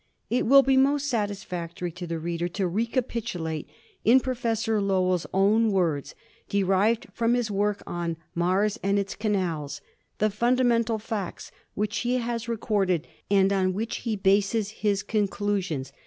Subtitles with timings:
[0.31, 3.69] It will be most sat isfactory to the reader to recapitulate
[4.03, 6.15] in Professor Low ell's own words,
[6.49, 9.79] derived from his work on "Mars and Its Canals,"
[10.17, 15.93] the fundamental facts which he has recorded and on which he bases his conclusions.